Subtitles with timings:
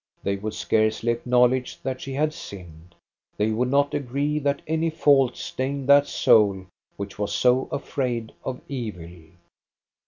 [0.23, 2.95] They would scarcely acknowledge that she had sinned.
[3.37, 6.65] They would not agree that any fault stained that soul
[6.97, 9.11] which was so afraid of evil.